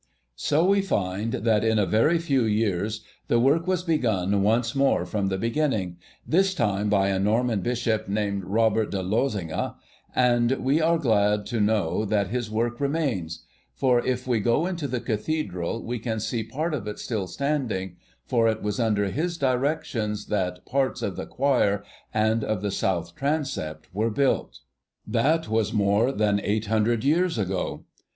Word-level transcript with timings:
So 0.35 0.65
we 0.65 0.81
find 0.81 1.31
that 1.31 1.63
in 1.63 1.77
a 1.77 1.85
very 1.85 2.17
few 2.17 2.41
years 2.43 3.03
the 3.27 3.39
work 3.39 3.67
was 3.67 3.83
begun 3.83 4.41
once 4.41 4.73
more 4.73 5.05
from 5.05 5.27
the 5.27 5.37
beginning, 5.37 5.97
this 6.25 6.55
time 6.55 6.89
by 6.89 7.09
a 7.09 7.19
Norman 7.19 7.61
Bishop, 7.61 8.07
named 8.07 8.43
Robert 8.43 8.89
de 8.89 9.03
Losinga; 9.03 9.75
and 10.15 10.53
we 10.53 10.81
are 10.81 10.97
glad 10.97 11.45
to 11.45 11.59
know 11.61 12.03
that 12.03 12.29
his 12.31 12.49
work 12.49 12.79
remains, 12.79 13.45
for 13.75 14.03
if 14.03 14.25
we 14.25 14.39
go 14.39 14.65
into 14.65 14.87
the 14.87 14.99
Cathedral 14.99 15.83
we 15.83 15.99
can 15.99 16.19
see 16.19 16.41
part 16.43 16.73
of 16.73 16.87
it 16.87 16.97
still 16.97 17.27
standing, 17.27 17.97
for 18.25 18.47
it 18.47 18.63
was 18.63 18.79
under 18.79 19.11
his 19.11 19.37
directions 19.37 20.25
that 20.29 20.65
parts 20.65 21.03
of 21.03 21.15
the 21.15 21.27
choir 21.27 21.83
and 22.11 22.43
of 22.43 22.63
the 22.63 22.71
south 22.71 23.13
transept 23.15 23.87
were 23.93 24.09
built. 24.09 24.61
Illustration: 25.05 25.13
Photochrom 25.13 25.13
Co., 25.13 25.13
Ltd. 25.13 25.13
HEREFORD 25.13 25.13
CATHEDRAL: 25.13 25.41
SCREEN. 25.41 25.41
That 25.43 25.55
was 25.55 25.73
more 25.73 26.11
than 26.11 26.39
eight 26.43 26.65
hundred 26.65 27.03
years 27.03 27.37
ago. 27.37 27.85